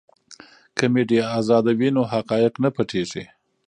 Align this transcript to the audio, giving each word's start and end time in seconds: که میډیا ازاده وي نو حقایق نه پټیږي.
که 0.77 0.85
میډیا 0.93 1.25
ازاده 1.39 1.71
وي 1.79 1.89
نو 1.95 2.01
حقایق 2.13 2.53
نه 2.63 2.69
پټیږي. 2.75 3.25